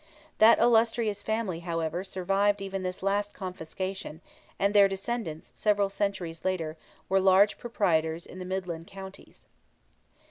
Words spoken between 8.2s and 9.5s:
in the midland counties.